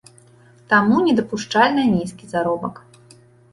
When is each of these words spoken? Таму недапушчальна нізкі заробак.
Таму 0.73 0.95
недапушчальна 1.09 1.85
нізкі 1.93 2.33
заробак. 2.35 2.83